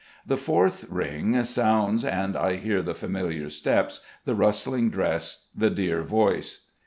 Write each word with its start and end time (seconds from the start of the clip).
The 0.25 0.35
fourth 0.35 0.85
ring 0.89 1.43
sounds, 1.43 2.03
and 2.03 2.35
I 2.35 2.55
hear 2.55 2.81
the 2.81 2.95
familiar 2.95 3.51
steps, 3.51 4.01
the 4.25 4.33
rustling 4.33 4.89
dress, 4.89 5.45
the 5.55 5.69
dear 5.69 6.01
voice. 6.01 6.61